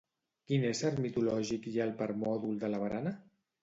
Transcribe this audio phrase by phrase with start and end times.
[0.51, 3.19] Quin ésser mitològic hi ha al permòdol de la barana?